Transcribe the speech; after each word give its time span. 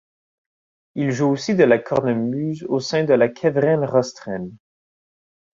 Il 0.95 1.11
joue 1.11 1.29
aussi 1.29 1.53
de 1.53 1.63
la 1.63 1.77
cornemuse 1.77 2.63
au 2.67 2.79
sein 2.79 3.03
de 3.03 3.13
la 3.13 3.29
Kevrenn 3.29 3.85
Rostren. 3.85 4.49